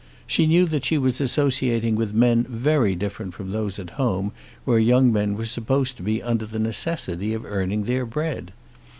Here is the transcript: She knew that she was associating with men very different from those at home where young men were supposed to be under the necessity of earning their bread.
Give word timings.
She 0.25 0.47
knew 0.47 0.65
that 0.65 0.83
she 0.83 0.97
was 0.97 1.21
associating 1.21 1.95
with 1.95 2.11
men 2.11 2.43
very 2.49 2.95
different 2.95 3.35
from 3.35 3.51
those 3.51 3.77
at 3.77 3.91
home 4.01 4.31
where 4.65 4.79
young 4.79 5.13
men 5.13 5.35
were 5.37 5.45
supposed 5.45 5.95
to 5.97 6.01
be 6.01 6.23
under 6.23 6.47
the 6.47 6.57
necessity 6.57 7.35
of 7.35 7.45
earning 7.45 7.83
their 7.83 8.07
bread. 8.07 8.51